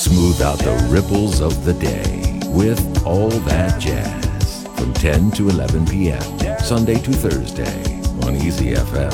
[0.00, 5.84] Smooth out the ripples of the day with All That Jazz from 10 to 11
[5.88, 6.58] p.m.
[6.60, 9.12] Sunday to Thursday on Easy FM.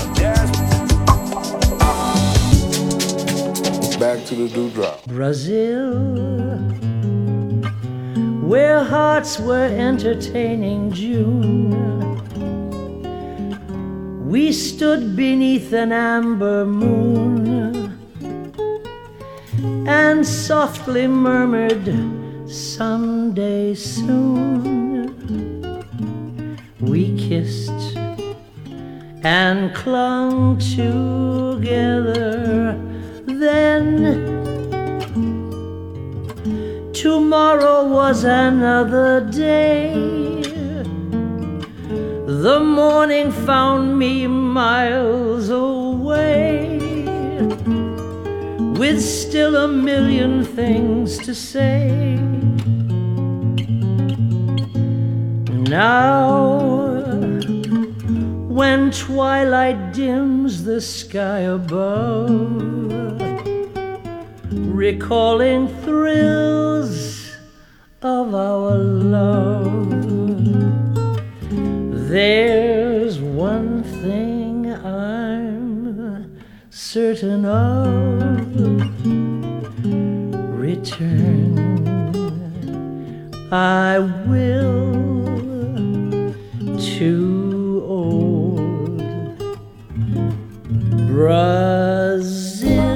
[3.99, 5.05] Back to the dewdrop.
[5.07, 5.99] Brazil,
[8.47, 11.75] where hearts were entertaining June.
[14.29, 17.76] We stood beneath an amber moon
[19.87, 21.87] and softly murmured,
[22.49, 25.15] Someday soon.
[26.81, 27.97] We kissed
[29.25, 32.17] and clung together
[33.27, 34.37] then.
[36.93, 39.93] Tomorrow was another day.
[42.27, 45.86] The morning found me miles away,
[48.87, 52.15] with still a million things to say.
[55.69, 56.61] Now,
[58.59, 62.41] when twilight dims the sky above,
[64.53, 67.33] recalling thrills
[68.03, 69.91] of our love.
[72.09, 72.96] There's
[76.97, 78.57] certain of
[80.59, 81.53] return.
[83.53, 84.95] I will
[86.97, 89.03] to old
[91.07, 92.87] Brazil,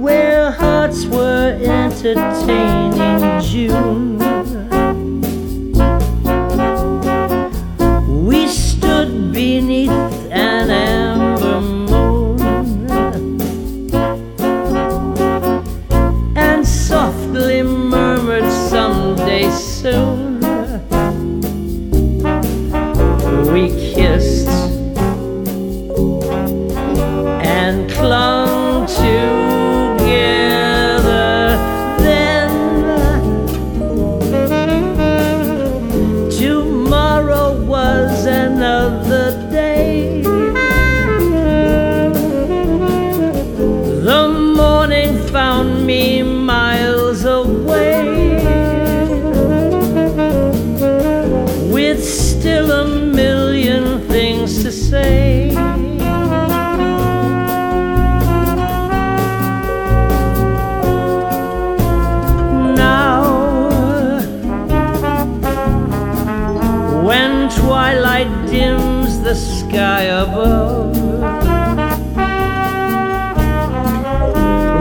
[0.00, 2.75] where hearts were entertaining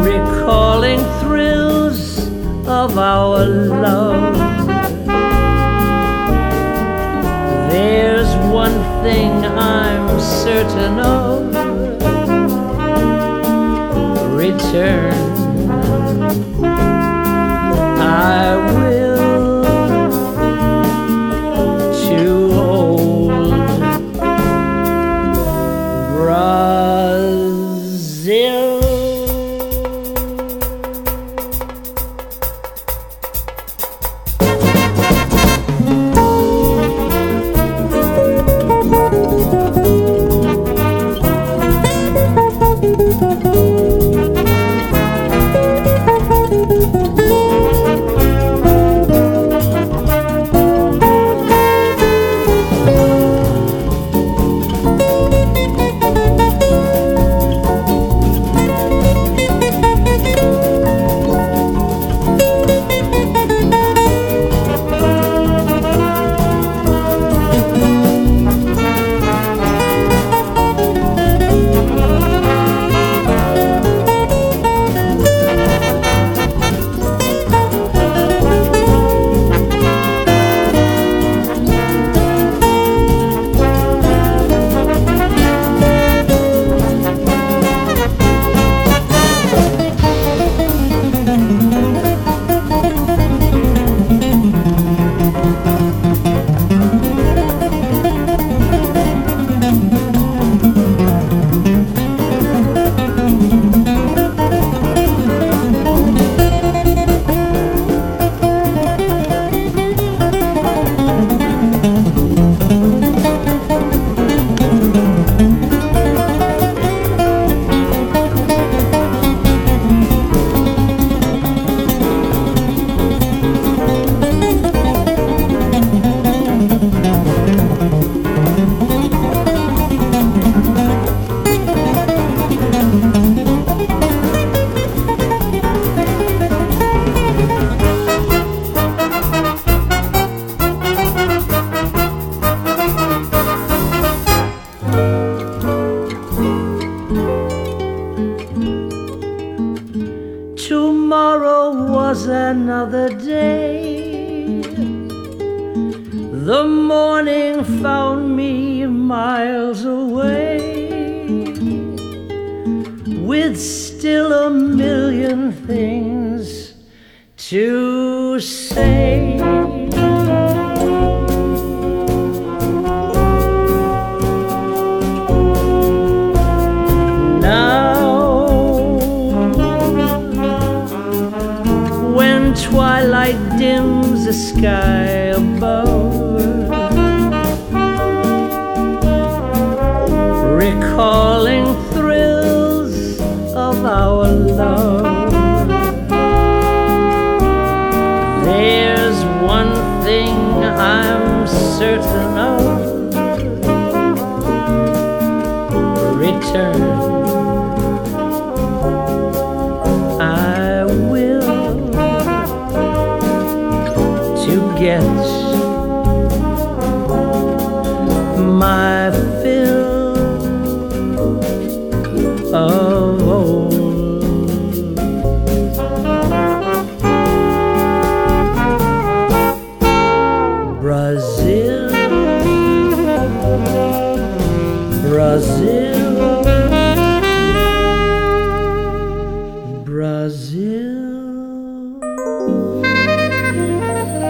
[0.03, 2.27] recalling thrills
[2.67, 4.35] of our love.
[7.71, 11.53] There's one thing I'm certain of
[14.35, 15.24] return.
[28.25, 28.74] Brazil.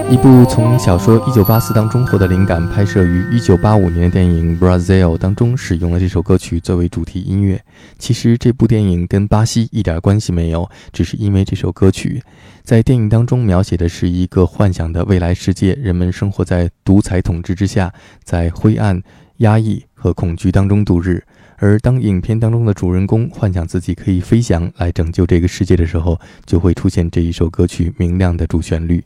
[0.08, 7.60] 一部从小说《一九八四》当中获得灵感，拍摄于一九八五年的电影《Brazil》当中使用了这首歌曲作为主题音乐。
[7.98, 12.22] 其实这部电影跟巴西一点关系没有，只是因为这首歌曲
[12.64, 17.92] 在电影当中描写的是一个幻想的未来世界，人们生活在独裁统治之下，
[18.24, 19.02] 在灰暗、
[19.38, 21.24] 压抑和恐惧当中度日。
[21.58, 29.04] 而当影片当中的主人公幻想自己可以飞翔来拯救这个世界的时候，就会出现这一首歌曲明亮的主旋律。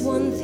[0.00, 0.37] one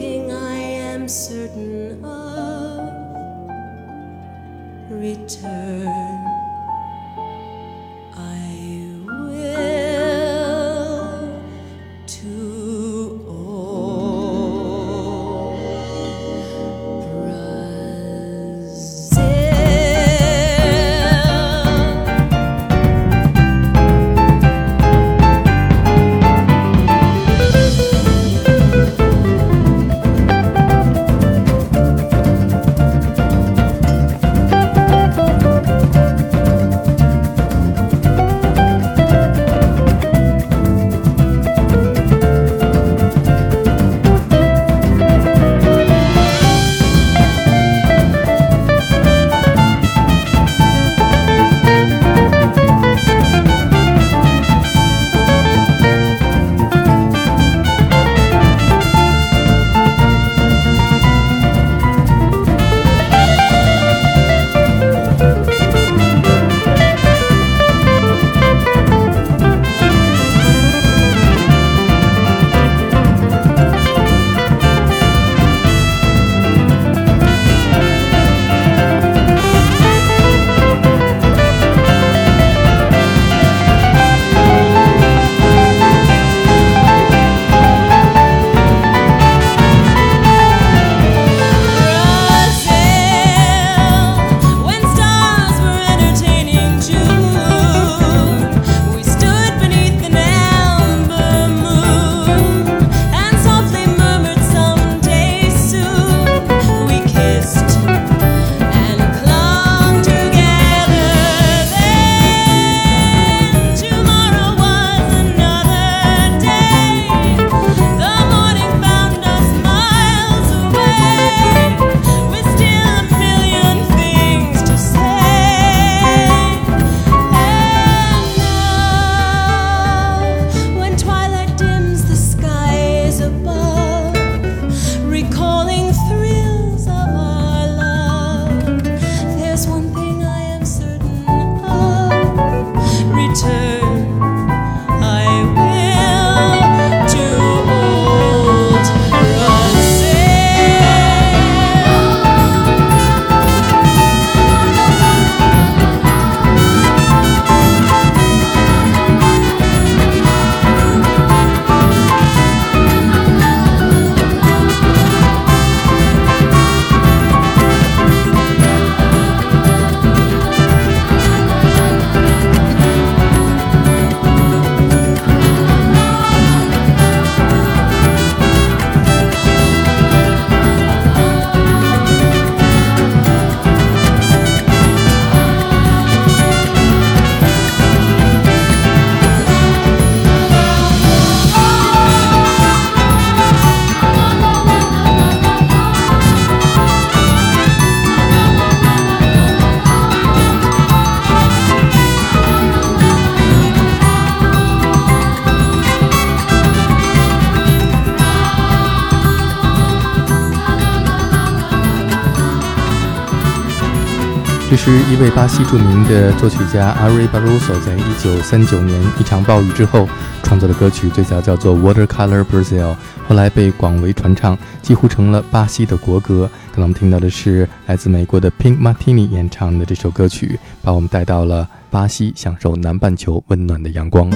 [214.75, 220.09] 这是一位巴西著名的作曲家阿瑞巴鲁索在一九三九年一场暴雨之后
[220.43, 222.83] 创作的歌曲，最早叫做《Watercolor Brazil》，
[223.29, 226.51] 后来被广为传唱，几乎成了巴西的国歌。
[226.73, 234.29] 刚才我们听到的是来自美国的 Pink Martini 演唱的这首歌曲，把我们带到了巴西，享受南半球温暖的阳光。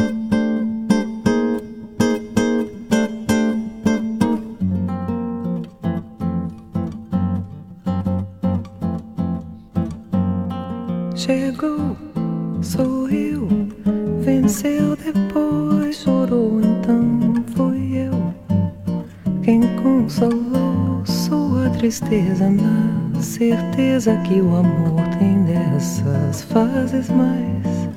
[23.22, 27.88] Certeza que o amor tem dessas fases mais.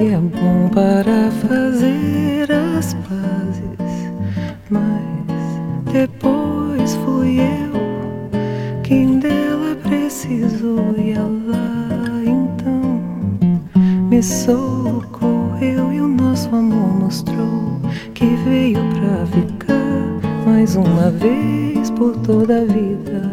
[0.00, 4.10] E é bom para fazer as pazes,
[4.70, 7.78] mas depois fui eu
[8.82, 11.68] quem dela precisou e ela
[14.18, 17.80] me socorreu e o nosso amor mostrou
[18.14, 23.27] que veio pra ficar mais uma vez por toda a vida.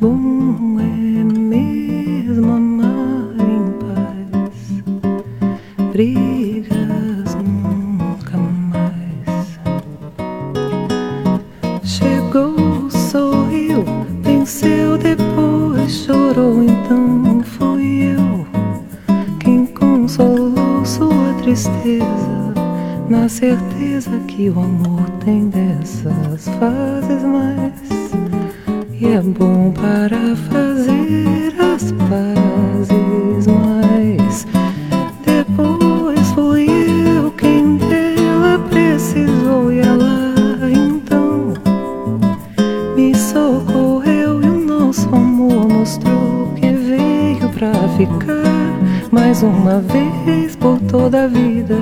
[0.00, 4.82] Bom é mesmo amar em paz,
[5.92, 9.58] brigas nunca mais.
[11.82, 13.84] Chegou, sorriu,
[14.22, 18.36] venceu, depois chorou, então fui eu
[20.06, 22.54] consolou sua tristeza
[23.08, 28.35] na certeza que o amor tem dessas fases mais
[28.98, 34.46] e é bom para fazer as pazes mais
[35.24, 36.66] depois fui
[37.06, 40.34] eu quem dela precisou e ela
[40.70, 41.52] então
[42.96, 48.76] me socorreu e o nosso amor mostrou que veio pra ficar
[49.12, 51.76] mais uma vez por toda a vida.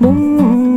[0.00, 0.71] Bom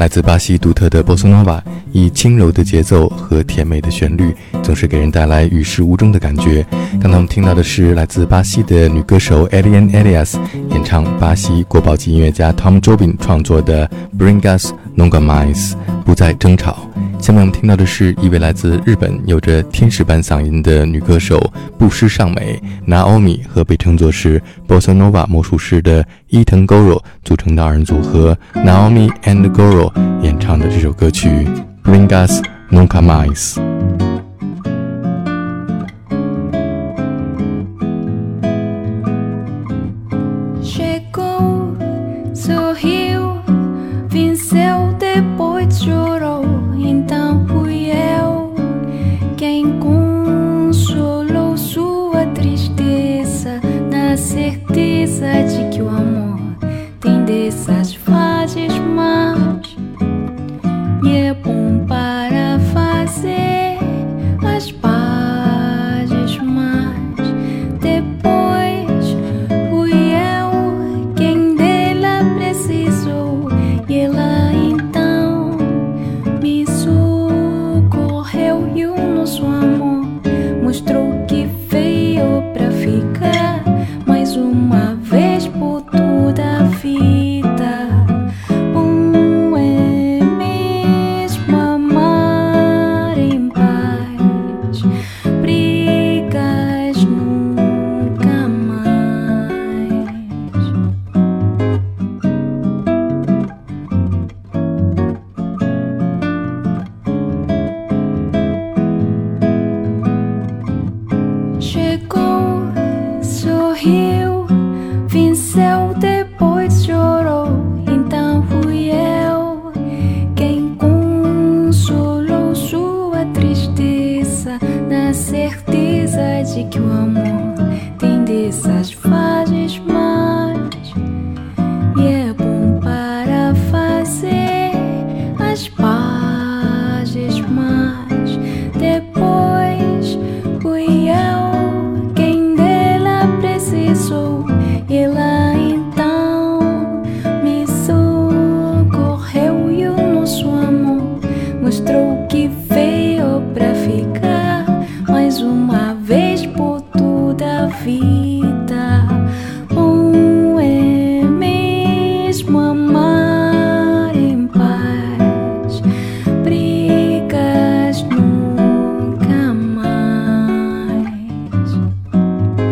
[0.00, 6.64] 来自巴西独特的波斯诺瓦，以轻柔的节奏和甜美的旋律，总是给人带来与世无争的感觉。
[6.92, 10.38] 刚才我们听到的是来自巴西的女歌手 Eliane Elias
[10.70, 13.86] 演唱巴西国宝级音乐家 Tom Jobim 创作的
[14.18, 15.72] 《Bring Us Nunca Mais》。
[16.02, 16.89] 不再争吵。
[17.20, 31.28] 下面我们听到的是一位来自日本、有着天使般嗓音的女歌手布施尚美 Naomi 和被称作是 Bossa Nova 魔术师的伊藤 Goro 组成的二人组合 Naomi and Goro 演唱的这首歌曲
[31.84, 33.54] 《Bring Us Nunca Mais》。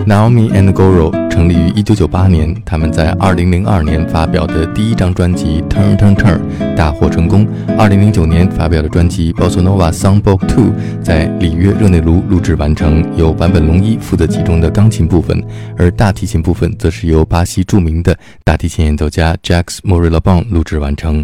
[0.09, 6.40] Naomi and Goro 成立于1998年，他们在2002年发表的第一张专辑《Turn Turn Turn》
[6.75, 7.47] 大获成功。
[7.77, 10.55] 2009年发表的专辑《Bossa Nova Songbook 2》
[11.03, 15.44] 在里约热内卢录制完成，由坂本龙一负责其中的钢琴部分，
[15.77, 21.23] 而大提琴部分则是由巴西著名的大提琴演奏家 Jacks m o r i l a b o n 录制完成。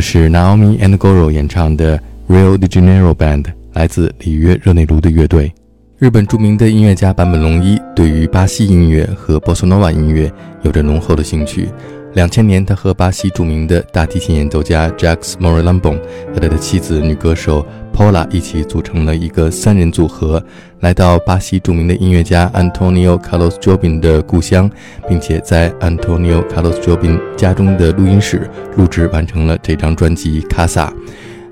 [0.00, 5.52] 是 Naomi and Goro 演唱的 Rio de Janeiro Band，来自里约热内卢的乐队。
[5.98, 10.32] 日本著名的音乐家坂本龙一对于巴西音乐和波斯诺瓦音乐
[10.62, 11.68] 有着浓厚的兴趣。
[12.14, 15.96] 两千年，他和巴西著名的大提琴演奏家 Jacks Morelambon
[16.34, 20.42] 和他的妻子女歌手 Paula 一起组成了一个三人组合，
[20.80, 24.68] 来到巴西著名的音乐家 Antonio Carlos Jobim 的故乡，
[25.08, 30.88] 并且在 Antonio Carlos Jobim 家中的录音室录制完成了这张专辑《Casa》。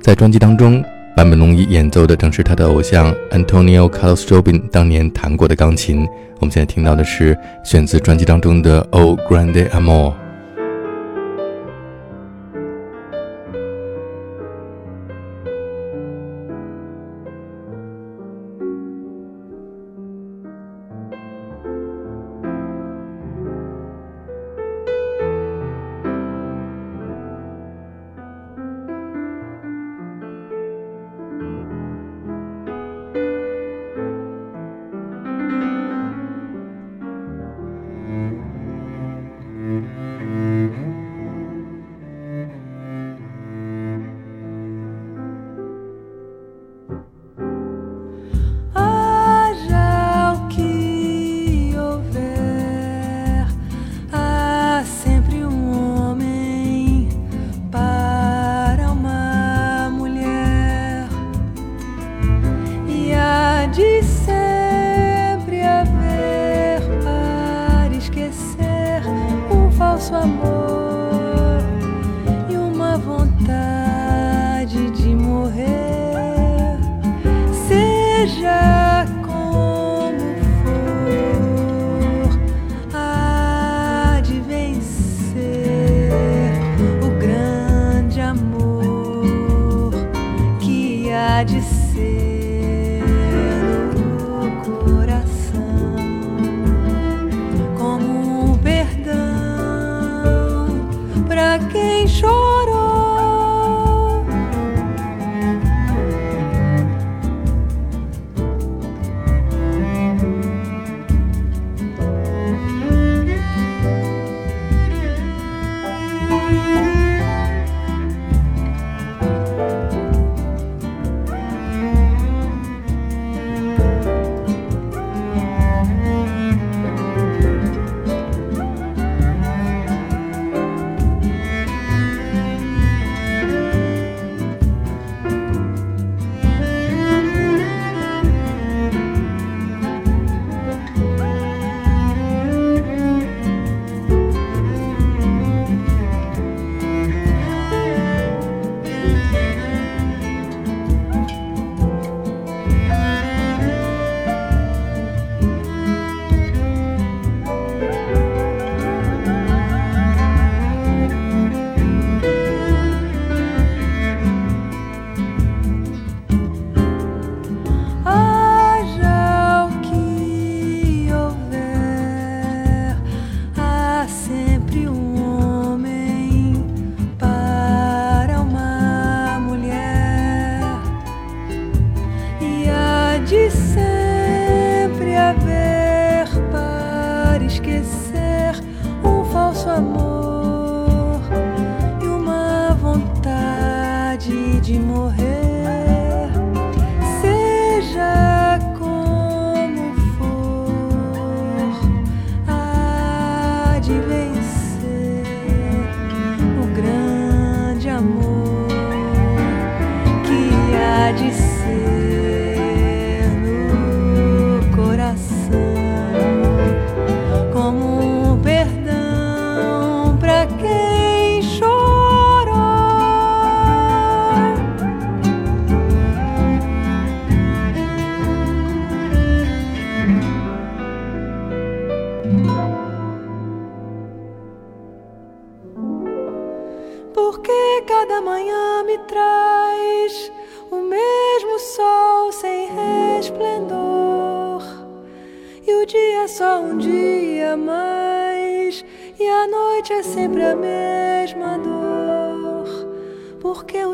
[0.02, 0.82] 在专辑当中，
[1.16, 6.04] 坂本龙一演奏的正是他的偶像 Antonio Carlos Jobim 当年弹过的钢琴。
[6.40, 10.12] 我们现在听到的是选自专辑当中的《O Grande Amor》。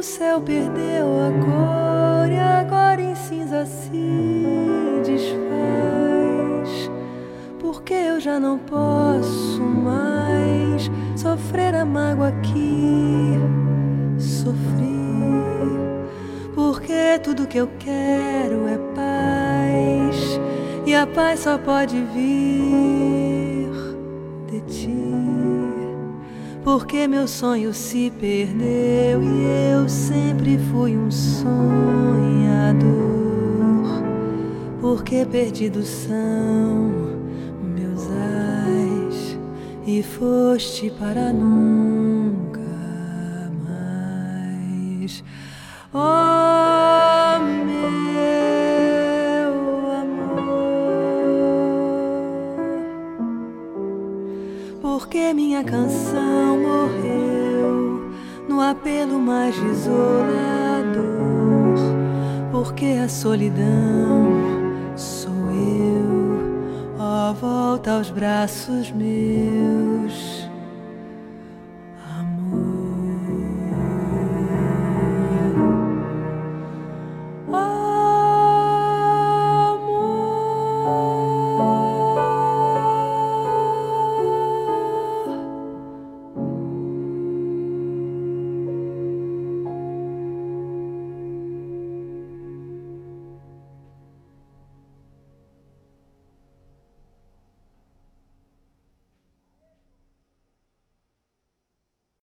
[0.04, 6.90] Céu perdeu a cor e agora em cinza se desfaz.
[7.58, 13.38] Porque eu já não posso mais sofrer a mágoa que
[14.20, 14.94] sofri.
[16.54, 20.38] Porque tudo que eu quero é paz
[20.86, 23.72] e a paz só pode vir
[24.50, 25.33] de ti.
[26.64, 31.44] Porque meu sonho se perdeu e eu sempre fui um sonhador.
[34.80, 36.90] Porque perdidos são
[37.62, 39.38] meus ais
[39.86, 42.60] e foste para nunca
[43.62, 45.22] mais.
[45.92, 47.90] Oh, meu
[55.14, 58.10] porque minha canção morreu
[58.48, 61.04] no apelo mais desolador,
[62.50, 63.62] porque a solidão
[64.96, 70.33] sou eu, ó, volta aos braços meus.